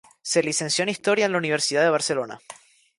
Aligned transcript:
Se 0.23 0.41
licenció 0.41 0.81
en 0.81 0.89
Historia 0.89 1.27
en 1.27 1.33
la 1.33 1.37
Universidad 1.37 1.83
de 1.83 1.91
Barcelona. 1.91 2.39